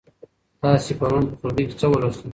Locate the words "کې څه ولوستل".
1.69-2.29